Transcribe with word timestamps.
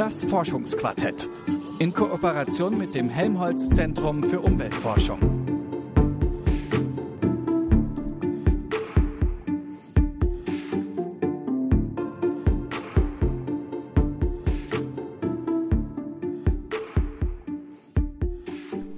Das 0.00 0.24
Forschungsquartett 0.24 1.28
in 1.78 1.92
Kooperation 1.92 2.78
mit 2.78 2.94
dem 2.94 3.10
Helmholtz 3.10 3.68
Zentrum 3.68 4.24
für 4.24 4.40
Umweltforschung. 4.40 5.20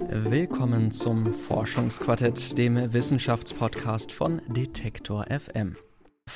Willkommen 0.07 0.91
zum 0.91 1.33
Forschungsquartett, 1.33 2.57
dem 2.57 2.93
Wissenschaftspodcast 2.93 4.13
von 4.13 4.41
Detektor 4.47 5.25
FM. 5.25 5.75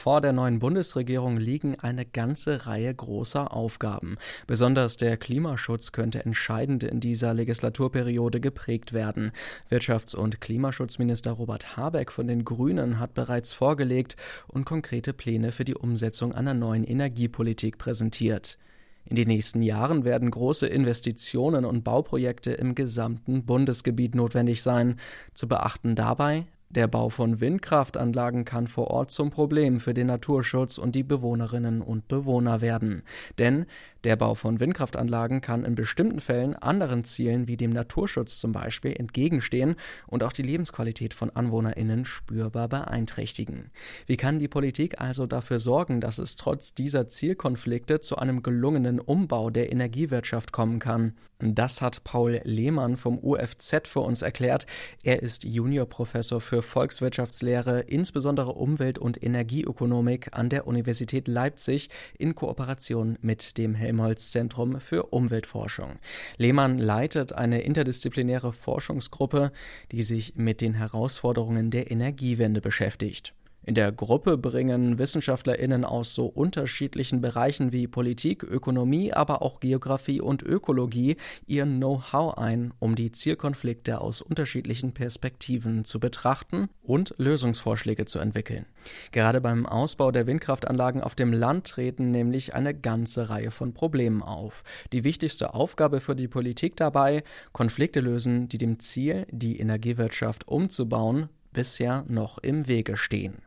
Vor 0.07 0.21
der 0.21 0.31
neuen 0.31 0.59
Bundesregierung 0.59 1.35
liegen 1.35 1.77
eine 1.81 2.05
ganze 2.05 2.65
Reihe 2.65 2.95
großer 2.95 3.53
Aufgaben. 3.53 4.15
Besonders 4.47 4.95
der 4.95 5.17
Klimaschutz 5.17 5.91
könnte 5.91 6.23
entscheidend 6.23 6.85
in 6.85 7.01
dieser 7.01 7.33
Legislaturperiode 7.33 8.39
geprägt 8.39 8.93
werden. 8.93 9.33
Wirtschafts- 9.69 10.15
und 10.15 10.39
Klimaschutzminister 10.39 11.31
Robert 11.31 11.75
Habeck 11.75 12.13
von 12.13 12.25
den 12.25 12.45
Grünen 12.45 12.99
hat 12.99 13.15
bereits 13.15 13.51
vorgelegt 13.51 14.15
und 14.47 14.63
konkrete 14.63 15.11
Pläne 15.11 15.51
für 15.51 15.65
die 15.65 15.75
Umsetzung 15.75 16.31
einer 16.31 16.53
neuen 16.53 16.85
Energiepolitik 16.85 17.77
präsentiert. 17.77 18.57
In 19.03 19.17
den 19.17 19.27
nächsten 19.27 19.61
Jahren 19.61 20.05
werden 20.05 20.31
große 20.31 20.67
Investitionen 20.67 21.65
und 21.65 21.83
Bauprojekte 21.83 22.51
im 22.51 22.75
gesamten 22.75 23.43
Bundesgebiet 23.43 24.15
notwendig 24.15 24.61
sein. 24.61 25.01
Zu 25.33 25.49
beachten 25.49 25.95
dabei 25.95 26.45
der 26.69 26.87
Bau 26.87 27.09
von 27.09 27.39
Windkraftanlagen 27.39 28.45
kann 28.45 28.67
vor 28.67 28.89
Ort 28.91 29.11
zum 29.11 29.31
Problem 29.31 29.79
für 29.79 29.93
den 29.93 30.07
Naturschutz 30.07 30.77
und 30.77 30.95
die 30.95 31.03
Bewohnerinnen 31.03 31.81
und 31.81 32.07
Bewohner 32.07 32.61
werden. 32.61 33.03
Denn 33.39 33.65
der 34.07 34.15
Bau 34.15 34.35
von 34.35 34.61
Windkraftanlagen 34.61 35.41
kann 35.41 35.65
in 35.65 35.75
bestimmten 35.75 36.21
Fällen 36.21 36.55
anderen 36.55 37.03
Zielen 37.03 37.49
wie 37.49 37.57
dem 37.57 37.71
Naturschutz 37.71 38.39
zum 38.39 38.53
Beispiel 38.53 38.93
entgegenstehen 38.97 39.75
und 40.05 40.23
auch 40.23 40.31
die 40.31 40.43
Lebensqualität 40.43 41.13
von 41.13 41.29
AnwohnerInnen 41.29 42.05
spürbar 42.05 42.69
beeinträchtigen. 42.69 43.69
Wie 44.05 44.15
kann 44.15 44.39
die 44.39 44.47
Politik 44.47 45.01
also 45.01 45.25
dafür 45.25 45.59
sorgen, 45.59 45.99
dass 45.99 46.19
es 46.19 46.37
trotz 46.37 46.73
dieser 46.73 47.09
Zielkonflikte 47.09 47.99
zu 47.99 48.15
einem 48.15 48.43
gelungenen 48.43 49.01
Umbau 49.01 49.49
der 49.49 49.73
Energiewirtschaft 49.73 50.53
kommen 50.53 50.79
kann? 50.79 51.13
Das 51.39 51.81
hat 51.81 52.03
Paul 52.03 52.39
Lehmann 52.45 52.97
vom 52.97 53.19
UFZ 53.19 53.87
für 53.87 53.99
uns 53.99 54.23
erklärt. 54.23 54.65
Er 55.03 55.21
ist 55.21 55.43
Juniorprofessor 55.43 56.41
für 56.41 56.63
Volkswirtschaftslehre, 56.63 57.81
insbesondere 57.81 58.53
Umwelt- 58.53 58.97
und 58.97 59.21
Energieökonomik 59.21 60.29
an 60.31 60.49
der 60.49 60.65
Universität 60.65 61.27
Leipzig 61.27 61.89
in 62.17 62.33
Kooperation 62.33 63.19
mit 63.21 63.57
dem 63.59 63.75
Helm 63.75 63.96
Helmholtz-Zentrum 63.97 64.79
für 64.79 65.03
Umweltforschung. 65.07 65.97
Lehmann 66.37 66.77
leitet 66.77 67.33
eine 67.33 67.61
interdisziplinäre 67.61 68.53
Forschungsgruppe, 68.53 69.51
die 69.91 70.03
sich 70.03 70.35
mit 70.35 70.61
den 70.61 70.75
Herausforderungen 70.75 71.71
der 71.71 71.89
Energiewende 71.89 72.61
beschäftigt. 72.61 73.33
In 73.67 73.75
der 73.75 73.91
Gruppe 73.91 74.37
bringen 74.37 74.97
WissenschaftlerInnen 74.97 75.83
aus 75.83 76.15
so 76.15 76.27
unterschiedlichen 76.27 77.19
Bereichen 77.19 77.73
wie 77.73 77.85
Politik, 77.85 78.43
Ökonomie, 78.43 79.11
aber 79.11 79.41
auch 79.41 79.59
Geografie 79.59 80.21
und 80.21 80.41
Ökologie 80.41 81.17
ihr 81.47 81.65
Know-how 81.65 82.37
ein, 82.37 82.73
um 82.79 82.95
die 82.95 83.11
Zielkonflikte 83.11 83.99
aus 83.99 84.21
unterschiedlichen 84.21 84.93
Perspektiven 84.93 85.83
zu 85.83 85.99
betrachten 85.99 86.69
und 86.81 87.13
Lösungsvorschläge 87.17 88.05
zu 88.05 88.19
entwickeln. 88.19 88.67
Gerade 89.11 89.41
beim 89.41 89.65
Ausbau 89.65 90.11
der 90.11 90.27
Windkraftanlagen 90.27 91.03
auf 91.03 91.13
dem 91.13 91.33
Land 91.33 91.67
treten 91.67 92.09
nämlich 92.09 92.55
eine 92.55 92.73
ganze 92.73 93.27
Reihe 93.27 93.51
von 93.51 93.73
Problemen 93.73 94.23
auf. 94.23 94.63
Die 94.93 95.03
wichtigste 95.03 95.53
Aufgabe 95.53 95.99
für 95.99 96.15
die 96.15 96.29
Politik 96.29 96.77
dabei, 96.77 97.21
Konflikte 97.51 97.99
lösen, 97.99 98.47
die 98.47 98.59
dem 98.59 98.79
Ziel, 98.79 99.27
die 99.29 99.59
Energiewirtschaft 99.59 100.47
umzubauen, 100.47 101.27
bisher 101.51 102.05
noch 102.07 102.37
im 102.37 102.69
Wege 102.69 102.95
stehen. 102.95 103.41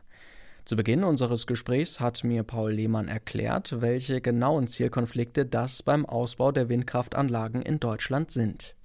Zu 0.63 0.75
Beginn 0.75 1.03
unseres 1.03 1.47
Gesprächs 1.47 1.99
hat 1.99 2.23
mir 2.23 2.43
Paul 2.43 2.71
Lehmann 2.73 3.07
erklärt, 3.07 3.81
welche 3.81 4.21
genauen 4.21 4.67
Zielkonflikte 4.67 5.45
das 5.45 5.81
beim 5.81 6.05
Ausbau 6.05 6.51
der 6.51 6.69
Windkraftanlagen 6.69 7.63
in 7.63 7.79
Deutschland 7.79 8.31
sind. 8.31 8.75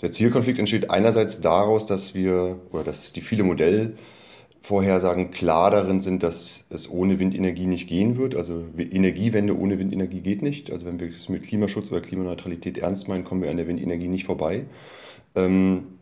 Der 0.00 0.12
Zielkonflikt 0.12 0.60
entsteht 0.60 0.90
einerseits 0.90 1.40
daraus, 1.40 1.86
dass 1.86 2.14
wir 2.14 2.60
oder 2.70 2.84
dass 2.84 3.12
die 3.12 3.20
viele 3.20 3.42
Modellvorhersagen 3.42 5.32
klar 5.32 5.72
darin 5.72 6.00
sind, 6.00 6.22
dass 6.22 6.64
es 6.70 6.88
ohne 6.88 7.18
Windenergie 7.18 7.66
nicht 7.66 7.88
gehen 7.88 8.16
wird. 8.16 8.36
Also 8.36 8.64
Energiewende 8.78 9.58
ohne 9.58 9.80
Windenergie 9.80 10.20
geht 10.20 10.40
nicht. 10.40 10.70
Also 10.70 10.86
wenn 10.86 11.00
wir 11.00 11.08
es 11.08 11.28
mit 11.28 11.42
Klimaschutz 11.42 11.90
oder 11.90 12.00
Klimaneutralität 12.00 12.78
ernst 12.78 13.08
meinen, 13.08 13.24
kommen 13.24 13.42
wir 13.42 13.50
an 13.50 13.56
der 13.56 13.66
Windenergie 13.66 14.08
nicht 14.08 14.26
vorbei. 14.26 14.66
Ähm, 15.34 15.97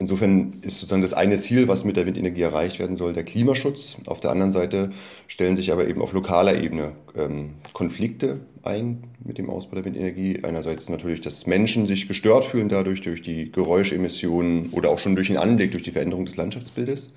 Insofern 0.00 0.54
ist 0.62 0.78
sozusagen 0.78 1.02
das 1.02 1.12
eine 1.12 1.40
Ziel, 1.40 1.68
was 1.68 1.84
mit 1.84 1.98
der 1.98 2.06
Windenergie 2.06 2.40
erreicht 2.40 2.78
werden 2.78 2.96
soll, 2.96 3.12
der 3.12 3.22
Klimaschutz. 3.22 3.96
Auf 4.06 4.18
der 4.18 4.30
anderen 4.30 4.50
Seite 4.50 4.92
stellen 5.28 5.56
sich 5.56 5.70
aber 5.72 5.86
eben 5.86 6.00
auf 6.00 6.14
lokaler 6.14 6.58
Ebene 6.58 6.92
ähm, 7.14 7.50
Konflikte 7.74 8.40
ein 8.62 9.04
mit 9.22 9.36
dem 9.36 9.50
Ausbau 9.50 9.74
der 9.74 9.84
Windenergie. 9.84 10.40
Einerseits 10.42 10.88
natürlich, 10.88 11.20
dass 11.20 11.46
Menschen 11.46 11.84
sich 11.84 12.08
gestört 12.08 12.46
fühlen 12.46 12.70
dadurch 12.70 13.02
durch 13.02 13.20
die 13.20 13.52
Geräuschemissionen 13.52 14.70
oder 14.70 14.88
auch 14.88 14.98
schon 14.98 15.16
durch 15.16 15.28
den 15.28 15.36
Anblick, 15.36 15.72
durch 15.72 15.82
die 15.82 15.92
Veränderung 15.92 16.24
des 16.24 16.36
Landschaftsbildes. 16.36 17.10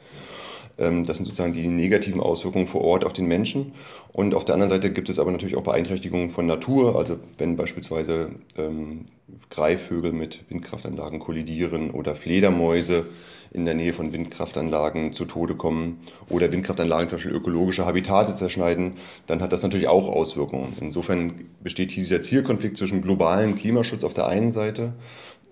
Ähm, 0.77 1.05
das 1.05 1.17
sind 1.17 1.25
sozusagen 1.25 1.53
die 1.53 1.67
negativen 1.67 2.21
Auswirkungen 2.21 2.67
vor 2.67 2.81
Ort 2.81 3.05
auf 3.05 3.13
den 3.13 3.27
Menschen. 3.27 3.73
Und 4.11 4.33
auf 4.33 4.45
der 4.45 4.55
anderen 4.55 4.71
Seite 4.71 4.91
gibt 4.91 5.09
es 5.09 5.19
aber 5.19 5.31
natürlich 5.31 5.55
auch 5.55 5.63
Beeinträchtigungen 5.63 6.31
von 6.31 6.45
Natur. 6.45 6.95
Also 6.95 7.17
wenn 7.37 7.55
beispielsweise 7.55 8.31
ähm, 8.57 9.05
Greifvögel 9.49 10.11
mit 10.11 10.39
Windkraftanlagen 10.49 11.19
kollidieren 11.19 11.91
oder 11.91 12.15
Fledermäuse 12.15 13.07
in 13.51 13.65
der 13.65 13.75
Nähe 13.75 13.93
von 13.93 14.11
Windkraftanlagen 14.11 15.13
zu 15.13 15.25
Tode 15.25 15.55
kommen 15.55 15.99
oder 16.29 16.51
Windkraftanlagen 16.51 17.09
zum 17.09 17.17
Beispiel 17.17 17.35
ökologische 17.35 17.85
Habitate 17.85 18.35
zerschneiden, 18.35 18.93
dann 19.27 19.41
hat 19.41 19.53
das 19.53 19.61
natürlich 19.61 19.87
auch 19.87 20.07
Auswirkungen. 20.07 20.75
Insofern 20.81 21.45
besteht 21.61 21.91
hier 21.91 22.03
dieser 22.03 22.23
Zielkonflikt 22.23 22.77
zwischen 22.77 23.03
globalem 23.03 23.55
Klimaschutz 23.55 24.03
auf 24.03 24.15
der 24.15 24.27
einen 24.27 24.51
Seite 24.51 24.93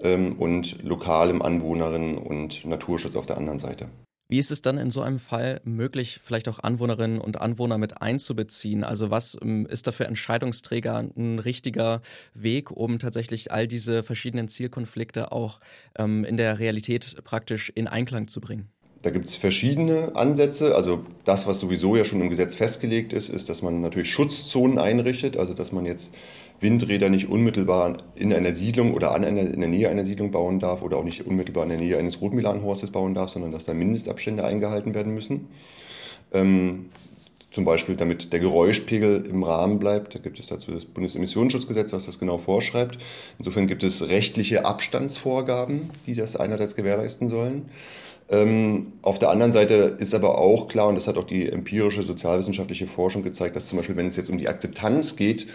ähm, 0.02 0.36
und 0.40 0.82
lokalem 0.84 1.44
Anwohnerinnen 1.44 2.18
und 2.18 2.66
Naturschutz 2.66 3.16
auf 3.16 3.28
der 3.28 3.38
anderen 3.38 3.60
Seite. 3.60 3.90
Wie 4.32 4.40
ist 4.40 4.50
es 4.50 4.62
dann 4.62 4.78
in 4.78 4.92
so 4.92 5.02
einem 5.02 5.20
Fall 5.20 5.60
möglich, 5.66 6.22
vielleicht 6.24 6.48
auch 6.48 6.60
Anwohnerinnen 6.60 7.20
und 7.20 7.42
Anwohner 7.42 7.78
mit 7.78 8.02
einzubeziehen? 8.02 8.86
Also 8.86 9.12
was 9.12 9.38
ähm, 9.42 9.66
ist 9.66 9.88
da 9.88 9.92
für 9.92 10.06
Entscheidungsträger 10.08 11.00
ein 11.18 11.38
richtiger 11.38 12.02
Weg, 12.34 12.72
um 12.72 12.98
tatsächlich 12.98 13.52
all 13.52 13.68
diese 13.68 14.04
verschiedenen 14.04 14.48
Zielkonflikte 14.48 15.34
auch 15.34 15.60
ähm, 16.00 16.24
in 16.24 16.38
der 16.38 16.60
Realität 16.60 17.18
praktisch 17.26 17.74
in 17.76 17.90
Einklang 17.90 18.30
zu 18.30 18.40
bringen? 18.40 18.70
Da 19.02 19.10
gibt 19.10 19.26
es 19.26 19.36
verschiedene 19.36 20.16
Ansätze. 20.16 20.76
Also 20.76 21.04
das, 21.26 21.46
was 21.46 21.60
sowieso 21.60 21.98
ja 21.98 22.06
schon 22.06 22.22
im 22.22 22.30
Gesetz 22.30 22.56
festgelegt 22.56 23.12
ist, 23.12 23.28
ist, 23.28 23.50
dass 23.50 23.62
man 23.62 23.82
natürlich 23.82 24.14
Schutzzonen 24.14 24.80
einrichtet, 24.80 25.36
also 25.36 25.54
dass 25.54 25.74
man 25.74 25.86
jetzt 25.86 26.10
Windräder 26.62 27.10
nicht 27.10 27.28
unmittelbar 27.28 27.98
in 28.16 28.32
einer 28.34 28.54
Siedlung 28.54 28.94
oder 28.94 29.14
an 29.14 29.26
einer, 29.26 29.42
in 29.42 29.60
der 29.60 29.70
Nähe 29.70 29.90
einer 29.90 30.06
Siedlung 30.06 30.32
bauen 30.32 30.60
darf 30.60 30.82
oder 30.82 30.98
auch 30.98 31.04
nicht 31.04 31.26
unmittelbar 31.26 31.64
in 31.64 31.70
der 31.70 31.80
Nähe 31.80 31.98
eines 31.98 32.22
Rotmilanhorstes 32.22 32.92
bauen 32.92 33.14
darf, 33.16 33.30
sondern 33.30 33.52
dass 33.52 33.66
da 33.66 33.74
Mindestabstände 33.74 34.44
eingehalten 34.44 34.94
werden 34.94 35.14
müssen. 35.14 35.48
Ähm, 36.34 36.86
zum 37.52 37.66
Beispiel, 37.66 37.98
damit 37.98 38.32
der 38.32 38.40
Geräuschpegel 38.40 39.26
im 39.26 39.44
Rahmen 39.44 39.78
bleibt. 39.78 40.16
Da 40.16 40.20
gibt 40.20 40.40
es 40.40 40.48
dazu 40.48 40.72
das 40.72 40.86
Bundesemissionsschutzgesetz, 40.86 41.92
was 41.92 42.06
das 42.06 42.18
genau 42.18 42.38
vorschreibt. 42.38 42.98
Insofern 43.40 43.68
gibt 43.68 43.84
es 43.84 44.02
rechtliche 44.08 44.64
Abstandsvorgaben, 44.64 45.90
die 46.06 46.16
das 46.16 46.38
einerseits 46.38 46.76
gewährleisten 46.76 47.30
sollen. 47.30 47.70
Ähm, 48.30 48.94
auf 49.02 49.20
der 49.20 49.30
anderen 49.30 49.52
Seite 49.52 49.98
ist 50.00 50.16
aber 50.16 50.38
auch 50.38 50.70
klar, 50.70 50.88
und 50.88 50.96
das 50.96 51.08
hat 51.08 51.18
auch 51.18 51.26
die 51.26 51.50
empirische 51.50 52.04
sozialwissenschaftliche 52.04 52.88
Forschung 52.88 53.24
gezeigt, 53.24 53.58
dass 53.58 53.68
zum 53.68 53.78
Beispiel, 53.78 53.98
wenn 53.98 54.08
es 54.08 54.16
jetzt 54.16 54.30
um 54.30 54.38
die 54.38 54.48
Akzeptanz 54.48 55.18
geht, 55.18 55.48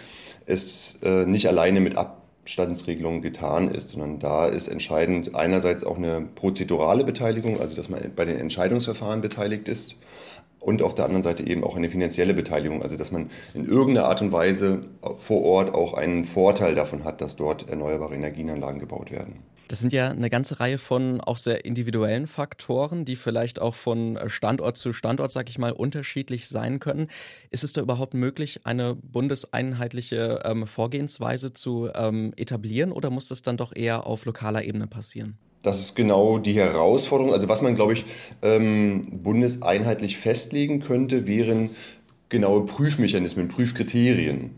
es 0.47 0.97
äh, 1.03 1.25
nicht 1.25 1.47
alleine 1.47 1.79
mit 1.79 1.95
Abstandsregelungen 1.95 3.21
getan 3.21 3.69
ist, 3.69 3.89
sondern 3.89 4.19
da 4.19 4.47
ist 4.47 4.67
entscheidend 4.67 5.35
einerseits 5.35 5.83
auch 5.83 5.97
eine 5.97 6.21
prozedurale 6.21 7.03
Beteiligung, 7.03 7.59
also 7.59 7.75
dass 7.75 7.89
man 7.89 8.01
bei 8.15 8.25
den 8.25 8.39
Entscheidungsverfahren 8.39 9.21
beteiligt 9.21 9.67
ist, 9.67 9.95
und 10.59 10.81
auf 10.81 10.95
der 10.95 11.05
anderen 11.05 11.23
Seite 11.23 11.47
eben 11.47 11.63
auch 11.63 11.77
eine 11.77 11.89
finanzielle 11.89 12.33
Beteiligung, 12.33 12.81
also 12.81 12.97
dass 12.97 13.11
man 13.11 13.29
in 13.53 13.65
irgendeiner 13.65 14.07
Art 14.07 14.21
und 14.21 14.31
Weise 14.31 14.81
vor 15.17 15.43
Ort 15.43 15.73
auch 15.73 15.93
einen 15.93 16.25
Vorteil 16.25 16.75
davon 16.75 17.05
hat, 17.05 17.21
dass 17.21 17.35
dort 17.35 17.69
erneuerbare 17.69 18.15
Energienanlagen 18.15 18.79
gebaut 18.79 19.11
werden. 19.11 19.43
Das 19.67 19.79
sind 19.79 19.91
ja 19.91 20.09
eine 20.09 20.29
ganze 20.29 20.59
Reihe 20.59 20.77
von 20.77 21.19
auch 21.19 21.37
sehr 21.37 21.65
individuellen 21.65 22.27
Faktoren, 22.27 23.03
die 23.03 23.17
vielleicht 23.17 23.61
auch 23.61 23.75
von 23.75 24.17
Standort 24.27 24.77
zu 24.77 24.93
Standort, 24.93 25.31
sag 25.31 25.49
ich 25.49 25.59
mal, 25.59 25.73
unterschiedlich 25.73 26.47
sein 26.47 26.79
können. 26.79 27.07
Ist 27.49 27.65
es 27.65 27.73
da 27.73 27.81
überhaupt 27.81 28.13
möglich, 28.13 28.61
eine 28.63 28.95
bundeseinheitliche 28.95 30.41
ähm, 30.45 30.67
Vorgehensweise 30.67 31.51
zu 31.51 31.89
ähm, 31.93 32.33
etablieren 32.37 32.93
oder 32.93 33.09
muss 33.09 33.27
das 33.27 33.41
dann 33.41 33.57
doch 33.57 33.75
eher 33.75 34.07
auf 34.07 34.25
lokaler 34.25 34.63
Ebene 34.63 34.87
passieren? 34.87 35.37
Das 35.63 35.81
ist 35.81 35.95
genau 35.95 36.37
die 36.37 36.53
Herausforderung. 36.53 37.33
Also 37.33 37.49
was 37.49 37.61
man, 37.61 37.75
glaube 37.75 37.93
ich, 37.93 38.05
ähm, 38.41 39.19
bundeseinheitlich 39.21 40.17
festlegen 40.17 40.79
könnte, 40.79 41.27
wären 41.27 41.71
genaue 42.29 42.65
Prüfmechanismen, 42.65 43.49
Prüfkriterien. 43.49 44.51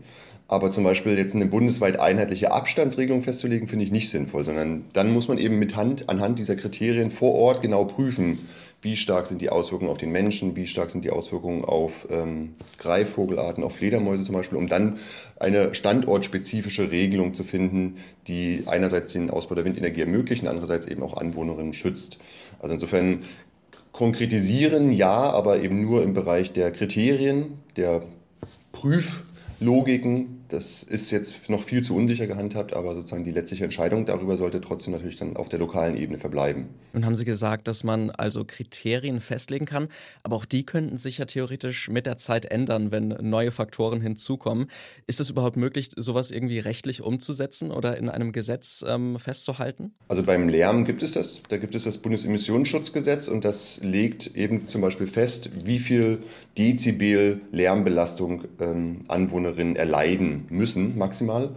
Aber 0.50 0.70
zum 0.70 0.82
Beispiel 0.82 1.16
jetzt 1.16 1.36
eine 1.36 1.46
bundesweit 1.46 2.00
einheitliche 2.00 2.50
Abstandsregelung 2.50 3.22
festzulegen, 3.22 3.68
finde 3.68 3.84
ich 3.84 3.92
nicht 3.92 4.10
sinnvoll, 4.10 4.44
sondern 4.44 4.86
dann 4.92 5.12
muss 5.12 5.28
man 5.28 5.38
eben 5.38 5.60
mit 5.60 5.76
Hand, 5.76 6.08
anhand 6.08 6.40
dieser 6.40 6.56
Kriterien 6.56 7.12
vor 7.12 7.34
Ort 7.36 7.62
genau 7.62 7.84
prüfen, 7.84 8.48
wie 8.82 8.96
stark 8.96 9.28
sind 9.28 9.40
die 9.40 9.48
Auswirkungen 9.48 9.92
auf 9.92 9.98
den 9.98 10.10
Menschen, 10.10 10.56
wie 10.56 10.66
stark 10.66 10.90
sind 10.90 11.04
die 11.04 11.10
Auswirkungen 11.10 11.64
auf 11.64 12.08
ähm, 12.10 12.56
Greifvogelarten, 12.78 13.62
auf 13.62 13.76
Fledermäuse 13.76 14.24
zum 14.24 14.34
Beispiel, 14.34 14.58
um 14.58 14.66
dann 14.66 14.98
eine 15.38 15.72
standortspezifische 15.72 16.90
Regelung 16.90 17.34
zu 17.34 17.44
finden, 17.44 17.98
die 18.26 18.64
einerseits 18.66 19.12
den 19.12 19.30
Ausbau 19.30 19.54
der 19.54 19.64
Windenergie 19.64 20.00
ermöglicht, 20.00 20.44
andererseits 20.48 20.88
eben 20.88 21.04
auch 21.04 21.16
Anwohnerinnen 21.16 21.74
schützt. 21.74 22.18
Also 22.58 22.74
insofern 22.74 23.22
konkretisieren 23.92 24.90
ja, 24.90 25.30
aber 25.30 25.62
eben 25.62 25.80
nur 25.80 26.02
im 26.02 26.12
Bereich 26.12 26.52
der 26.52 26.72
Kriterien, 26.72 27.52
der 27.76 28.02
Prüflogiken, 28.72 30.39
das 30.50 30.82
ist 30.82 31.10
jetzt 31.10 31.34
noch 31.48 31.64
viel 31.64 31.82
zu 31.82 31.94
unsicher 31.94 32.26
gehandhabt, 32.26 32.74
aber 32.74 32.94
sozusagen 32.94 33.24
die 33.24 33.32
letztliche 33.32 33.64
Entscheidung 33.64 34.06
darüber 34.06 34.36
sollte 34.36 34.60
trotzdem 34.60 34.92
natürlich 34.92 35.16
dann 35.16 35.36
auf 35.36 35.48
der 35.48 35.58
lokalen 35.58 35.96
Ebene 35.96 36.18
verbleiben. 36.18 36.68
Nun 36.92 37.06
haben 37.06 37.16
Sie 37.16 37.24
gesagt, 37.24 37.68
dass 37.68 37.84
man 37.84 38.10
also 38.10 38.44
Kriterien 38.44 39.20
festlegen 39.20 39.66
kann, 39.66 39.88
aber 40.22 40.36
auch 40.36 40.44
die 40.44 40.64
könnten 40.64 40.96
sich 40.96 41.18
ja 41.18 41.24
theoretisch 41.24 41.88
mit 41.88 42.06
der 42.06 42.16
Zeit 42.16 42.46
ändern, 42.46 42.90
wenn 42.90 43.08
neue 43.20 43.50
Faktoren 43.50 44.00
hinzukommen. 44.00 44.66
Ist 45.06 45.20
es 45.20 45.30
überhaupt 45.30 45.56
möglich, 45.56 45.90
sowas 45.96 46.30
irgendwie 46.30 46.58
rechtlich 46.58 47.02
umzusetzen 47.02 47.70
oder 47.70 47.96
in 47.96 48.08
einem 48.08 48.32
Gesetz 48.32 48.84
ähm, 48.86 49.18
festzuhalten? 49.18 49.92
Also 50.08 50.22
beim 50.22 50.48
Lärm 50.48 50.84
gibt 50.84 51.02
es 51.02 51.12
das. 51.12 51.40
Da 51.48 51.56
gibt 51.58 51.74
es 51.74 51.84
das 51.84 51.98
Bundesemissionsschutzgesetz 51.98 53.28
und 53.28 53.44
das 53.44 53.78
legt 53.82 54.34
eben 54.34 54.68
zum 54.68 54.80
Beispiel 54.80 55.06
fest, 55.06 55.50
wie 55.64 55.78
viel 55.78 56.18
Dezibel 56.58 57.40
Lärmbelastung 57.52 58.44
ähm, 58.60 59.04
Anwohnerinnen 59.08 59.76
erleiden 59.76 60.39
müssen, 60.48 60.96
maximal. 60.96 61.50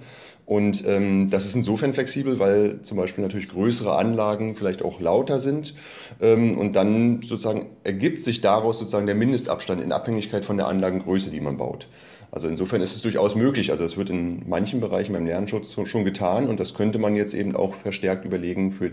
Und 0.45 0.83
ähm, 0.85 1.29
das 1.29 1.45
ist 1.45 1.55
insofern 1.55 1.93
flexibel, 1.93 2.37
weil 2.37 2.81
zum 2.81 2.97
Beispiel 2.97 3.23
natürlich 3.23 3.47
größere 3.47 3.95
Anlagen 3.95 4.55
vielleicht 4.55 4.83
auch 4.83 4.99
lauter 4.99 5.39
sind. 5.39 5.73
Ähm, 6.21 6.57
und 6.57 6.73
dann 6.73 7.21
sozusagen 7.21 7.67
ergibt 7.83 8.23
sich 8.23 8.41
daraus 8.41 8.79
sozusagen 8.79 9.05
der 9.05 9.15
Mindestabstand 9.15 9.81
in 9.81 9.91
Abhängigkeit 9.91 10.43
von 10.43 10.57
der 10.57 10.67
Anlagengröße, 10.67 11.29
die 11.29 11.39
man 11.39 11.57
baut. 11.57 11.87
Also 12.31 12.47
insofern 12.47 12.81
ist 12.81 12.95
es 12.95 13.01
durchaus 13.03 13.35
möglich. 13.35 13.71
Also 13.71 13.83
es 13.83 13.95
wird 13.95 14.09
in 14.09 14.49
manchen 14.49 14.81
Bereichen 14.81 15.13
beim 15.13 15.25
Lernschutz 15.25 15.77
schon 15.85 16.03
getan 16.03 16.47
und 16.47 16.59
das 16.59 16.73
könnte 16.73 16.97
man 16.97 17.15
jetzt 17.15 17.33
eben 17.33 17.55
auch 17.55 17.75
verstärkt 17.75 18.25
überlegen 18.25 18.71
für 18.71 18.91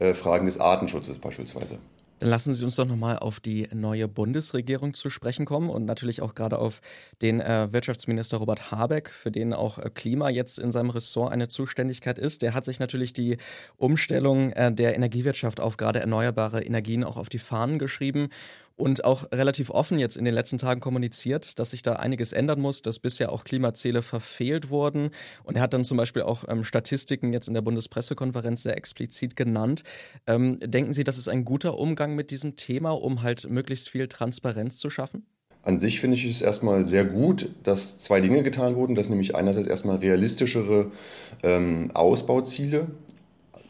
äh, 0.00 0.12
Fragen 0.12 0.46
des 0.46 0.58
Artenschutzes 0.58 1.18
beispielsweise. 1.18 1.78
Dann 2.20 2.28
lassen 2.28 2.52
Sie 2.52 2.64
uns 2.64 2.76
doch 2.76 2.84
nochmal 2.84 3.18
auf 3.18 3.40
die 3.40 3.66
neue 3.72 4.06
Bundesregierung 4.06 4.92
zu 4.92 5.08
sprechen 5.08 5.46
kommen 5.46 5.70
und 5.70 5.86
natürlich 5.86 6.20
auch 6.20 6.34
gerade 6.34 6.58
auf 6.58 6.82
den 7.22 7.40
äh, 7.40 7.72
Wirtschaftsminister 7.72 8.36
Robert 8.36 8.70
Habeck, 8.70 9.08
für 9.08 9.30
den 9.30 9.54
auch 9.54 9.78
äh, 9.78 9.88
Klima 9.88 10.28
jetzt 10.28 10.58
in 10.58 10.70
seinem 10.70 10.90
Ressort 10.90 11.32
eine 11.32 11.48
Zuständigkeit 11.48 12.18
ist. 12.18 12.42
Der 12.42 12.52
hat 12.52 12.66
sich 12.66 12.78
natürlich 12.78 13.14
die 13.14 13.38
Umstellung 13.78 14.52
äh, 14.52 14.70
der 14.70 14.96
Energiewirtschaft 14.96 15.60
auf 15.60 15.78
gerade 15.78 16.00
erneuerbare 16.00 16.62
Energien 16.62 17.04
auch 17.04 17.16
auf 17.16 17.30
die 17.30 17.38
Fahnen 17.38 17.78
geschrieben 17.78 18.28
und 18.80 19.04
auch 19.04 19.30
relativ 19.32 19.70
offen 19.70 19.98
jetzt 19.98 20.16
in 20.16 20.24
den 20.24 20.34
letzten 20.34 20.58
Tagen 20.58 20.80
kommuniziert, 20.80 21.58
dass 21.58 21.70
sich 21.70 21.82
da 21.82 21.94
einiges 21.94 22.32
ändern 22.32 22.60
muss, 22.60 22.82
dass 22.82 22.98
bisher 22.98 23.30
auch 23.30 23.44
Klimaziele 23.44 24.02
verfehlt 24.02 24.70
wurden. 24.70 25.10
Und 25.44 25.56
er 25.56 25.62
hat 25.62 25.74
dann 25.74 25.84
zum 25.84 25.96
Beispiel 25.96 26.22
auch 26.22 26.44
ähm, 26.48 26.64
Statistiken 26.64 27.32
jetzt 27.32 27.48
in 27.48 27.54
der 27.54 27.60
Bundespressekonferenz 27.60 28.62
sehr 28.62 28.76
explizit 28.76 29.36
genannt. 29.36 29.82
Ähm, 30.26 30.58
denken 30.60 30.92
Sie, 30.92 31.04
das 31.04 31.18
ist 31.18 31.28
ein 31.28 31.44
guter 31.44 31.78
Umgang 31.78 32.14
mit 32.14 32.30
diesem 32.30 32.56
Thema, 32.56 32.90
um 32.90 33.22
halt 33.22 33.48
möglichst 33.48 33.90
viel 33.90 34.08
Transparenz 34.08 34.78
zu 34.78 34.90
schaffen? 34.90 35.26
An 35.62 35.78
sich 35.78 36.00
finde 36.00 36.16
ich 36.16 36.24
es 36.24 36.40
erstmal 36.40 36.86
sehr 36.86 37.04
gut, 37.04 37.50
dass 37.64 37.98
zwei 37.98 38.22
Dinge 38.22 38.42
getan 38.42 38.76
wurden, 38.76 38.94
dass 38.94 39.10
nämlich 39.10 39.34
einerseits 39.34 39.68
erstmal 39.68 39.96
realistischere 39.96 40.90
ähm, 41.42 41.90
Ausbauziele 41.92 42.88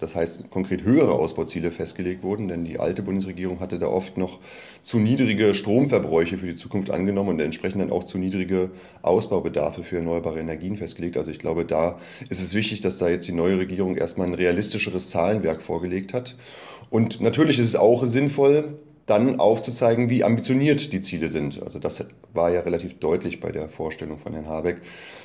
das 0.01 0.15
heißt 0.15 0.51
konkret 0.51 0.83
höhere 0.83 1.13
Ausbauziele 1.13 1.71
festgelegt 1.71 2.23
wurden, 2.23 2.49
denn 2.49 2.65
die 2.65 2.81
alte 2.81 3.03
Bundesregierung 3.03 3.61
hatte 3.61 3.79
da 3.79 3.87
oft 3.87 4.17
noch 4.17 4.39
zu 4.83 4.99
niedrige 4.99 5.55
Stromverbräuche 5.55 6.39
für 6.39 6.47
die 6.47 6.57
Zukunft 6.57 6.91
angenommen 6.91 7.31
und 7.31 7.41
entsprechend 7.41 7.81
dann 7.81 7.93
auch 7.93 8.05
zu 8.05 8.19
niedrige 8.19 8.71
Ausbaubedarfe 9.03 9.83
für 9.83 9.97
erneuerbare 9.97 10.41
Energien 10.41 10.77
festgelegt. 10.77 11.17
Also 11.17 11.31
ich 11.31 11.39
glaube, 11.39 11.65
da 11.65 11.99
ist 12.29 12.43
es 12.43 12.55
wichtig, 12.55 12.81
dass 12.81 12.99
da 12.99 13.09
jetzt 13.09 13.29
die 13.29 13.33
neue 13.33 13.59
Regierung 13.59 13.97
erstmal 13.97 14.27
ein 14.27 14.35
realistischeres 14.35 15.11
Zahlenwerk 15.11 15.63
vorgelegt 15.63 16.13
hat. 16.13 16.37
Und 16.91 17.21
natürlich 17.21 17.59
ist 17.59 17.69
es 17.69 17.77
auch 17.77 18.05
sinnvoll, 18.05 18.79
dann 19.11 19.41
aufzuzeigen, 19.41 20.09
wie 20.09 20.25
ambitioniert 20.25 20.93
die 20.93 21.01
Ziele 21.01 21.29
sind. 21.29 21.63
Also 21.63 21.79
das 21.79 22.05
war 22.33 22.51
ja 22.51 22.61
relativ 22.61 22.99
deutlich 23.01 23.41
bei 23.41 23.51
der 23.51 23.69
Vorstellung 23.69 24.19
von 24.19 24.33
Herrn 24.33 24.47
Habeck, 24.47 24.81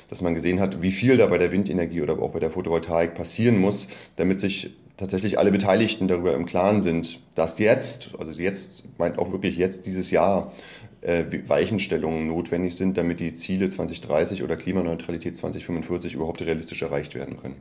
dass 0.08 0.20
man 0.20 0.34
gesehen 0.34 0.60
hat, 0.60 0.82
wie 0.82 0.90
viel 0.90 1.16
da 1.16 1.26
bei 1.26 1.38
der 1.38 1.52
Windenergie 1.52 2.02
oder 2.02 2.18
auch 2.18 2.32
bei 2.32 2.40
der 2.40 2.50
Photovoltaik 2.50 3.14
passieren 3.14 3.58
muss, 3.58 3.86
damit 4.16 4.40
sich 4.40 4.74
tatsächlich 4.96 5.38
alle 5.38 5.52
Beteiligten 5.52 6.08
darüber 6.08 6.34
im 6.34 6.46
Klaren 6.46 6.80
sind, 6.80 7.20
dass 7.34 7.58
jetzt, 7.58 8.10
also 8.18 8.32
jetzt 8.32 8.84
meint 8.98 9.18
auch 9.18 9.30
wirklich 9.30 9.56
jetzt 9.56 9.86
dieses 9.86 10.10
Jahr, 10.10 10.52
äh, 11.02 11.24
Weichenstellungen 11.46 12.26
notwendig 12.26 12.74
sind, 12.74 12.96
damit 12.96 13.20
die 13.20 13.34
Ziele 13.34 13.68
2030 13.68 14.42
oder 14.42 14.56
Klimaneutralität 14.56 15.36
2045 15.36 16.14
überhaupt 16.14 16.40
realistisch 16.40 16.82
erreicht 16.82 17.14
werden 17.14 17.36
können. 17.36 17.56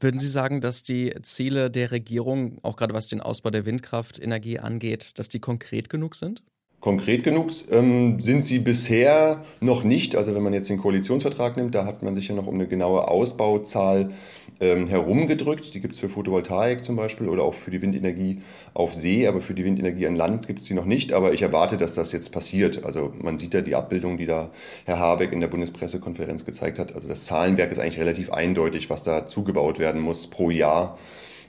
Würden 0.00 0.18
Sie 0.18 0.28
sagen, 0.28 0.60
dass 0.60 0.82
die 0.82 1.14
Ziele 1.22 1.70
der 1.70 1.90
Regierung, 1.90 2.58
auch 2.62 2.76
gerade 2.76 2.94
was 2.94 3.08
den 3.08 3.20
Ausbau 3.20 3.50
der 3.50 3.66
Windkraftenergie 3.66 4.58
angeht, 4.60 5.18
dass 5.18 5.28
die 5.28 5.40
konkret 5.40 5.88
genug 5.90 6.14
sind? 6.14 6.42
Konkret 6.80 7.24
genug 7.24 7.50
ähm, 7.72 8.20
sind 8.20 8.44
sie 8.44 8.60
bisher 8.60 9.44
noch 9.60 9.82
nicht. 9.82 10.14
Also 10.14 10.32
wenn 10.36 10.44
man 10.44 10.52
jetzt 10.52 10.70
den 10.70 10.78
Koalitionsvertrag 10.78 11.56
nimmt, 11.56 11.74
da 11.74 11.84
hat 11.84 12.04
man 12.04 12.14
sich 12.14 12.28
ja 12.28 12.36
noch 12.36 12.46
um 12.46 12.54
eine 12.54 12.68
genaue 12.68 13.08
Ausbauzahl 13.08 14.12
ähm, 14.60 14.86
herumgedrückt. 14.86 15.74
Die 15.74 15.80
gibt 15.80 15.94
es 15.94 16.00
für 16.00 16.08
Photovoltaik 16.08 16.84
zum 16.84 16.94
Beispiel 16.94 17.28
oder 17.28 17.42
auch 17.42 17.54
für 17.54 17.72
die 17.72 17.82
Windenergie 17.82 18.42
auf 18.74 18.94
See, 18.94 19.26
aber 19.26 19.40
für 19.40 19.54
die 19.54 19.64
Windenergie 19.64 20.06
an 20.06 20.14
Land 20.14 20.46
gibt 20.46 20.60
es 20.60 20.66
die 20.66 20.74
noch 20.74 20.84
nicht. 20.84 21.12
Aber 21.12 21.32
ich 21.32 21.42
erwarte, 21.42 21.78
dass 21.78 21.94
das 21.94 22.12
jetzt 22.12 22.30
passiert. 22.30 22.84
Also 22.84 23.12
man 23.20 23.38
sieht 23.38 23.54
ja 23.54 23.60
die 23.60 23.74
Abbildung, 23.74 24.16
die 24.16 24.26
da 24.26 24.50
Herr 24.84 25.00
Habeck 25.00 25.32
in 25.32 25.40
der 25.40 25.48
Bundespressekonferenz 25.48 26.44
gezeigt 26.44 26.78
hat. 26.78 26.94
Also 26.94 27.08
das 27.08 27.24
Zahlenwerk 27.24 27.72
ist 27.72 27.80
eigentlich 27.80 27.98
relativ 27.98 28.30
eindeutig, 28.30 28.88
was 28.88 29.02
da 29.02 29.26
zugebaut 29.26 29.80
werden 29.80 30.00
muss 30.00 30.28
pro 30.28 30.50
Jahr. 30.50 30.96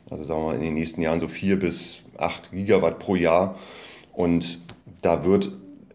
Also 0.09 0.23
sagen 0.23 0.41
wir 0.41 0.45
mal 0.47 0.55
in 0.55 0.61
den 0.61 0.73
nächsten 0.73 1.01
Jahren 1.01 1.19
so 1.19 1.27
vier 1.27 1.59
bis 1.59 1.99
acht 2.17 2.51
Gigawatt 2.51 2.97
pro 2.97 3.15
Jahr. 3.15 3.59
Und 4.11 4.59
da 5.01 5.23
wird 5.23 5.51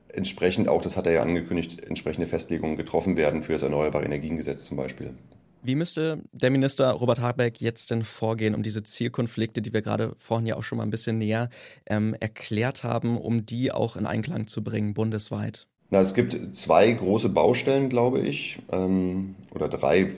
entsprechend 0.09 0.69
auch, 0.69 0.83
das 0.83 0.97
hat 0.97 1.07
er 1.07 1.13
ja 1.13 1.23
angekündigt, 1.23 1.83
entsprechende 1.85 2.27
Festlegungen 2.27 2.77
getroffen 2.77 3.17
werden 3.17 3.43
für 3.43 3.53
das 3.53 3.63
Erneuerbare 3.63 4.05
Energiengesetz 4.05 4.65
zum 4.65 4.77
Beispiel. 4.77 5.15
Wie 5.63 5.75
müsste 5.77 6.23
der 6.33 6.51
Minister 6.51 6.91
Robert 6.91 7.21
Habeck 7.21 7.61
jetzt 7.61 7.91
denn 7.91 8.05
vorgehen, 8.05 8.55
um 8.55 8.63
diese 8.63 8.83
Zielkonflikte, 8.83 9.63
die 9.63 9.73
wir 9.73 9.81
gerade 9.81 10.13
vorhin 10.19 10.47
ja 10.47 10.57
auch 10.57 10.63
schon 10.63 10.77
mal 10.77 10.85
ein 10.85 10.91
bisschen 10.91 11.17
näher 11.17 11.49
ähm, 11.87 12.15
erklärt 12.21 12.85
haben, 12.85 13.17
um 13.17 13.47
die 13.47 13.73
auch 13.73 13.97
in 13.97 14.05
Einklang 14.05 14.47
zu 14.47 14.63
bringen, 14.63 14.93
bundesweit? 14.93 15.67
Na, 15.89 16.01
es 16.01 16.13
gibt 16.13 16.37
zwei 16.55 16.93
große 16.93 17.31
Baustellen, 17.31 17.89
glaube 17.89 18.21
ich, 18.21 18.59
ähm, 18.73 19.37
oder 19.55 19.69
drei 19.69 20.13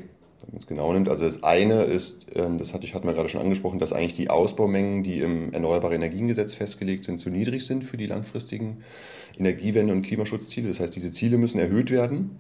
es 0.57 0.67
genau 0.67 0.93
nimmt. 0.93 1.09
Also 1.09 1.25
das 1.25 1.43
eine 1.43 1.85
ist, 1.85 2.27
ähm, 2.35 2.59
das 2.59 2.73
hatte 2.73 2.85
ich, 2.87 2.95
hatten 2.95 3.07
wir 3.07 3.15
gerade 3.15 3.29
schon 3.29 3.41
angesprochen, 3.41 3.79
dass 3.79 3.93
eigentlich 3.93 4.15
die 4.15 4.31
Ausbaumengen, 4.31 5.03
die 5.03 5.21
im 5.21 5.53
Erneuerbare 5.53 5.95
Energiengesetz 5.95 6.55
festgelegt 6.55 7.05
sind, 7.05 7.19
zu 7.19 7.31
niedrig 7.31 7.67
sind 7.67 7.85
für 7.85 7.97
die 7.97 8.07
langfristigen 8.07 8.79
Energiewende- 9.39 9.93
und 9.93 10.03
Klimaschutzziele. 10.03 10.69
Das 10.69 10.81
heißt, 10.81 10.95
diese 10.95 11.13
Ziele 11.13 11.39
müssen 11.39 11.59
erhöht 11.59 11.91
werden. 11.91 12.39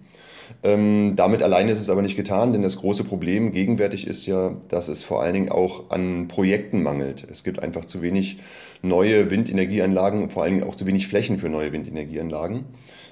Ähm, 0.63 1.15
damit 1.17 1.43
alleine 1.43 1.73
ist 1.73 1.81
es 1.81 1.91
aber 1.91 2.03
nicht 2.03 2.17
getan, 2.17 2.53
denn 2.53 2.63
das 2.63 2.77
große 2.77 3.05
Problem 3.05 3.53
gegenwärtig 3.53 4.07
ist 4.07 4.27
ja, 4.27 4.57
dass 4.69 4.89
es 4.89 5.03
vor 5.03 5.23
allen 5.23 5.35
Dingen 5.35 5.49
auch 5.49 5.91
an 5.91 6.29
Projekten 6.29 6.83
mangelt. 6.83 7.27
Es 7.31 7.43
gibt 7.43 7.61
einfach 7.63 7.85
zu 7.87 8.03
wenig 8.03 8.39
neue 8.83 9.31
Windenergieanlagen 9.31 10.23
und 10.23 10.33
vor 10.33 10.45
allen 10.45 10.55
Dingen 10.55 10.69
auch 10.69 10.77
zu 10.77 10.87
wenig 10.87 11.09
Flächen 11.09 11.39
für 11.39 11.49
neue 11.49 11.73
Windenergieanlagen. 11.73 12.65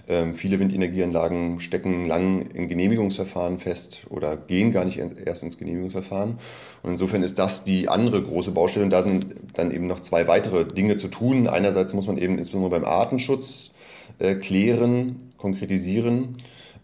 Ähm, 0.09 0.35
viele 0.35 0.59
Windenergieanlagen 0.61 1.61
stecken 1.61 2.07
lang 2.07 2.43
in 2.51 2.69
Genehmigungsverfahren 2.69 3.59
fest 3.59 4.07
oder 4.11 4.37
gehen 4.37 4.73
gar 4.73 4.85
nicht 4.85 4.99
erst 4.99 5.43
ins 5.43 5.59
Genehmigungsverfahren. 5.59 6.39
Und 6.83 6.91
insofern 6.91 7.23
ist 7.23 7.39
das 7.39 7.65
die 7.65 7.89
andere 7.89 8.23
große 8.23 8.51
Baustelle. 8.51 8.85
Und 8.85 8.91
da 8.91 9.03
sind 9.03 9.35
dann 9.55 9.71
eben 9.71 9.87
noch 9.87 10.01
zwei 10.01 10.29
weitere 10.29 10.65
Dinge 10.67 10.97
zu 10.97 11.09
tun. 11.09 11.47
Einerseits 11.47 11.95
muss 11.95 12.07
man 12.07 12.19
eben 12.19 12.39
insbesondere 12.39 12.71
beim 12.71 12.85
Artenschutz 12.85 13.71
äh, 14.19 14.35
klären, 14.35 15.33
konkretisieren 15.39 16.37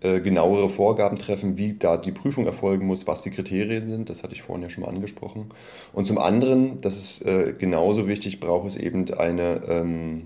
äh, 0.02 0.20
genauere 0.20 0.70
Vorgaben 0.70 1.18
treffen, 1.18 1.58
wie 1.58 1.74
da 1.74 1.98
die 1.98 2.12
Prüfung 2.12 2.46
erfolgen 2.46 2.86
muss, 2.86 3.06
was 3.06 3.20
die 3.20 3.30
Kriterien 3.30 3.86
sind. 3.86 4.08
Das 4.08 4.22
hatte 4.22 4.32
ich 4.32 4.40
vorhin 4.40 4.62
ja 4.62 4.70
schon 4.70 4.84
mal 4.84 4.88
angesprochen. 4.88 5.50
Und 5.92 6.06
zum 6.06 6.16
anderen, 6.16 6.80
das 6.80 6.96
ist 6.96 7.20
äh, 7.26 7.52
genauso 7.58 8.08
wichtig, 8.08 8.40
braucht 8.40 8.68
es 8.68 8.76
eben 8.76 9.12
eine, 9.12 9.60
ähm, 9.68 10.22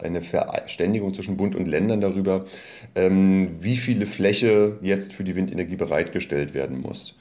eine 0.00 0.22
Verständigung 0.22 1.14
zwischen 1.14 1.36
Bund 1.36 1.54
und 1.54 1.66
Ländern 1.66 2.00
darüber, 2.00 2.46
ähm, 2.94 3.56
wie 3.60 3.76
viele 3.76 4.06
Fläche 4.06 4.78
jetzt 4.82 5.12
für 5.12 5.24
die 5.24 5.34
Windenergie 5.34 5.76
bereitgestellt 5.76 6.54
werden 6.54 6.80
muss. 6.80 7.14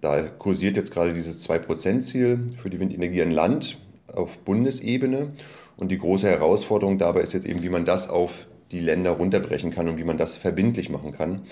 Da 0.00 0.22
kursiert 0.22 0.76
jetzt 0.76 0.90
gerade 0.90 1.12
dieses 1.12 1.48
2%-Ziel 1.48 2.54
für 2.60 2.70
die 2.70 2.80
Windenergie 2.80 3.22
an 3.22 3.30
Land 3.30 3.78
auf 4.08 4.38
Bundesebene. 4.38 5.32
Und 5.76 5.90
die 5.90 5.98
große 5.98 6.28
Herausforderung 6.28 6.98
dabei 6.98 7.20
ist 7.20 7.32
jetzt 7.32 7.46
eben, 7.46 7.62
wie 7.62 7.68
man 7.68 7.84
das 7.84 8.08
auf 8.08 8.46
die 8.72 8.80
Länder 8.80 9.12
runterbrechen 9.12 9.70
kann 9.70 9.88
und 9.88 9.98
wie 9.98 10.04
man 10.04 10.18
das 10.18 10.36
verbindlich 10.36 10.88
machen 10.88 11.12
kann. 11.12 11.42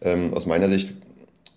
Ähm, 0.00 0.34
aus 0.34 0.46
meiner 0.46 0.68
Sicht 0.68 0.92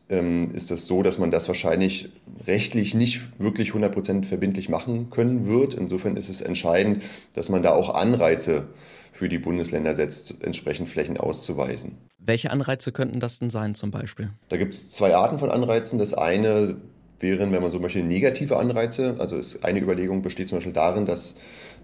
ähm, 0.10 0.52
ist 0.52 0.72
das 0.72 0.86
so, 0.86 1.04
dass 1.04 1.18
man 1.18 1.32
das 1.32 1.48
wahrscheinlich 1.48 2.10
rechtlich 2.46 2.94
nicht 2.94 3.22
wirklich 3.40 3.72
100% 3.72 4.26
verbindlich 4.26 4.70
machen 4.70 5.10
können 5.10 5.48
wird. 5.48 5.74
Insofern 5.74 6.18
ist 6.18 6.30
es 6.30 6.42
entscheidend, 6.42 7.04
dass 7.34 7.50
man 7.50 7.64
da 7.64 7.72
auch 7.72 7.94
Anreize 7.94 8.68
für 9.14 9.30
die 9.30 9.40
Bundesländer 9.40 9.96
setzt, 9.96 10.34
entsprechend 10.44 10.90
Flächen 10.90 11.18
auszuweisen. 11.18 11.98
Welche 12.20 12.52
Anreize 12.52 12.92
könnten 12.92 13.20
das 13.20 13.40
denn 13.40 13.50
sein 13.50 13.76
zum 13.76 13.92
Beispiel? 13.92 14.30
Da 14.50 14.58
gibt 14.58 14.74
es 14.74 14.90
zwei 14.90 15.16
Arten 15.16 15.40
von 15.40 15.50
Anreizen. 15.50 16.00
Das 16.00 16.14
eine 16.14 16.76
wären, 17.20 17.52
wenn 17.52 17.62
man 17.62 17.72
so 17.72 17.80
möchte, 17.80 18.00
negative 18.00 18.58
Anreize. 18.58 19.16
Also 19.20 19.40
eine 19.62 19.80
Überlegung 19.80 20.22
besteht 20.22 20.50
zum 20.50 20.58
Beispiel 20.58 20.74
darin, 20.74 21.06
dass 21.06 21.36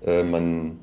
äh, 0.05 0.23
man 0.23 0.79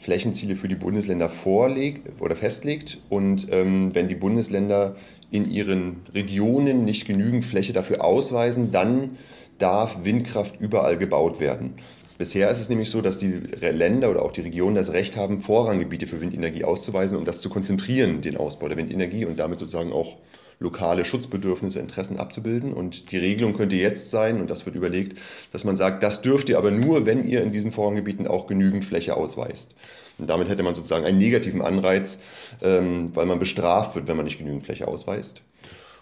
Flächenziele 0.00 0.56
für 0.56 0.68
die 0.68 0.74
Bundesländer 0.74 1.28
vorlegt 1.28 2.20
oder 2.20 2.36
festlegt 2.36 2.98
und 3.08 3.46
ähm, 3.50 3.94
wenn 3.94 4.08
die 4.08 4.14
Bundesländer 4.14 4.96
in 5.30 5.50
ihren 5.50 6.02
Regionen 6.14 6.84
nicht 6.84 7.06
genügend 7.06 7.44
Fläche 7.44 7.72
dafür 7.72 8.04
ausweisen, 8.04 8.72
dann 8.72 9.18
darf 9.58 9.96
Windkraft 10.04 10.60
überall 10.60 10.96
gebaut 10.96 11.40
werden. 11.40 11.74
Bisher 12.16 12.50
ist 12.50 12.60
es 12.60 12.68
nämlich 12.68 12.90
so, 12.90 13.00
dass 13.00 13.18
die 13.18 13.30
Länder 13.30 14.10
oder 14.10 14.22
auch 14.22 14.32
die 14.32 14.40
Regionen 14.40 14.74
das 14.74 14.92
Recht 14.92 15.16
haben, 15.16 15.42
Vorranggebiete 15.42 16.08
für 16.08 16.20
Windenergie 16.20 16.64
auszuweisen, 16.64 17.16
um 17.16 17.24
das 17.24 17.40
zu 17.40 17.48
konzentrieren, 17.48 18.22
den 18.22 18.36
Ausbau 18.36 18.66
der 18.68 18.76
Windenergie 18.76 19.24
und 19.24 19.38
damit 19.38 19.60
sozusagen 19.60 19.92
auch 19.92 20.16
lokale 20.58 21.04
Schutzbedürfnisse, 21.04 21.78
Interessen 21.78 22.18
abzubilden. 22.18 22.72
Und 22.72 23.12
die 23.12 23.18
Regelung 23.18 23.54
könnte 23.54 23.76
jetzt 23.76 24.10
sein, 24.10 24.40
und 24.40 24.50
das 24.50 24.66
wird 24.66 24.74
überlegt, 24.74 25.16
dass 25.52 25.62
man 25.62 25.76
sagt, 25.76 26.02
das 26.02 26.20
dürft 26.20 26.48
ihr 26.48 26.58
aber 26.58 26.72
nur, 26.72 27.06
wenn 27.06 27.24
ihr 27.24 27.42
in 27.42 27.52
diesen 27.52 27.70
Vorranggebieten 27.70 28.26
auch 28.26 28.48
genügend 28.48 28.84
Fläche 28.84 29.16
ausweist. 29.16 29.72
Und 30.18 30.28
damit 30.28 30.48
hätte 30.48 30.62
man 30.62 30.74
sozusagen 30.74 31.04
einen 31.04 31.18
negativen 31.18 31.62
Anreiz, 31.62 32.18
ähm, 32.62 33.10
weil 33.14 33.26
man 33.26 33.38
bestraft 33.38 33.94
wird, 33.94 34.06
wenn 34.08 34.16
man 34.16 34.24
nicht 34.24 34.38
genügend 34.38 34.64
Fläche 34.64 34.88
ausweist. 34.88 35.42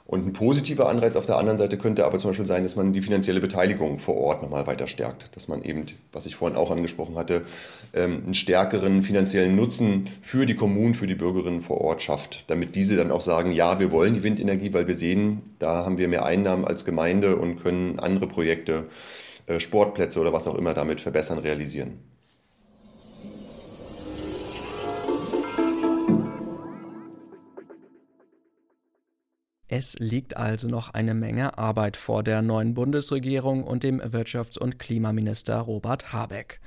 Und 0.06 0.24
ein 0.24 0.32
positiver 0.32 0.88
Anreiz 0.88 1.16
auf 1.16 1.26
der 1.26 1.36
anderen 1.36 1.58
Seite 1.58 1.78
könnte 1.78 2.06
aber 2.06 2.18
zum 2.18 2.30
Beispiel 2.30 2.46
sein, 2.46 2.62
dass 2.62 2.76
man 2.76 2.92
die 2.92 3.02
finanzielle 3.02 3.40
Beteiligung 3.40 3.98
vor 3.98 4.16
Ort 4.16 4.40
nochmal 4.40 4.68
weiter 4.68 4.86
stärkt. 4.86 5.34
Dass 5.34 5.48
man 5.48 5.64
eben, 5.64 5.86
was 6.12 6.26
ich 6.26 6.36
vorhin 6.36 6.56
auch 6.56 6.70
angesprochen 6.70 7.16
hatte, 7.16 7.42
ähm, 7.92 8.22
einen 8.24 8.34
stärkeren 8.34 9.02
finanziellen 9.02 9.56
Nutzen 9.56 10.10
für 10.22 10.46
die 10.46 10.54
Kommunen, 10.54 10.94
für 10.94 11.08
die 11.08 11.16
Bürgerinnen 11.16 11.60
vor 11.60 11.80
Ort 11.80 12.02
schafft. 12.02 12.44
Damit 12.46 12.76
diese 12.76 12.96
dann 12.96 13.10
auch 13.10 13.20
sagen, 13.20 13.50
ja, 13.50 13.80
wir 13.80 13.90
wollen 13.90 14.14
die 14.14 14.22
Windenergie, 14.22 14.72
weil 14.72 14.86
wir 14.86 14.96
sehen, 14.96 15.42
da 15.58 15.84
haben 15.84 15.98
wir 15.98 16.06
mehr 16.06 16.24
Einnahmen 16.24 16.64
als 16.64 16.84
Gemeinde 16.84 17.34
und 17.36 17.60
können 17.60 17.98
andere 17.98 18.28
Projekte, 18.28 18.84
äh, 19.46 19.58
Sportplätze 19.58 20.20
oder 20.20 20.32
was 20.32 20.46
auch 20.46 20.54
immer 20.54 20.72
damit 20.72 21.00
verbessern, 21.00 21.38
realisieren. 21.38 21.98
Es 29.68 29.98
liegt 29.98 30.36
also 30.36 30.68
noch 30.68 30.94
eine 30.94 31.14
Menge 31.14 31.58
Arbeit 31.58 31.96
vor 31.96 32.22
der 32.22 32.40
neuen 32.40 32.74
Bundesregierung 32.74 33.64
und 33.64 33.82
dem 33.82 34.00
Wirtschafts- 34.00 34.58
und 34.58 34.78
Klimaminister 34.78 35.58
Robert 35.58 36.12
Habeck. 36.12 36.60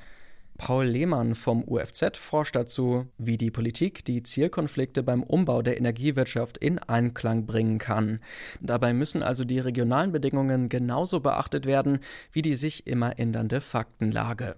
Paul 0.58 0.86
Lehmann 0.86 1.36
vom 1.36 1.64
UFZ 1.64 2.18
forscht 2.18 2.58
dazu, 2.58 3.06
wie 3.18 3.38
die 3.38 3.52
Politik 3.52 4.04
die 4.04 4.24
Zielkonflikte 4.24 5.02
beim 5.04 5.24
Umbau 5.24 5.62
der 5.62 5.78
Energiewirtschaft 5.78 6.58
in 6.58 6.80
Einklang 6.80 7.46
bringen 7.46 7.78
kann. 7.78 8.20
Dabei 8.60 8.94
müssen 8.94 9.24
also 9.24 9.46
die 9.46 9.60
regionalen 9.60 10.12
Bedingungen 10.12 10.68
genauso 10.68 11.22
beachtet 11.22 11.66
werden 11.66 12.00
wie 12.34 12.42
die 12.42 12.56
sich 12.56 12.86
immer 12.86 13.18
ändernde 13.18 13.62
Faktenlage. 13.62 14.58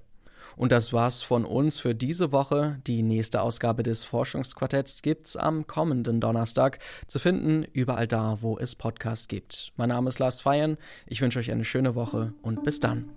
Und 0.56 0.72
das 0.72 0.94
war's 0.94 1.22
von 1.22 1.46
uns 1.46 1.80
für 1.80 1.96
diese 1.96 2.32
Woche. 2.32 2.80
Die 2.88 3.02
nächste 3.02 3.42
Ausgabe 3.42 3.84
des 3.84 4.04
Forschungsquartetts 4.04 5.02
gibt's 5.02 5.36
am 5.36 5.68
kommenden 5.68 6.22
Donnerstag 6.22 6.80
zu 7.08 7.20
finden, 7.20 7.66
überall 7.74 8.08
da, 8.08 8.38
wo 8.42 8.58
es 8.58 8.76
Podcasts 8.76 9.28
gibt. 9.28 9.74
Mein 9.78 9.90
Name 9.90 10.10
ist 10.10 10.20
Lars 10.20 10.42
Feiern. 10.42 10.78
Ich 11.08 11.22
wünsche 11.22 11.40
euch 11.40 11.52
eine 11.52 11.66
schöne 11.66 11.96
Woche 11.96 12.34
und 12.42 12.64
bis 12.64 12.80
dann. 12.80 13.10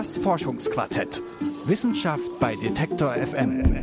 Das 0.00 0.16
Forschungsquartett. 0.16 1.20
Wissenschaft 1.66 2.40
bei 2.40 2.56
Detektor 2.56 3.12
FM. 3.12 3.79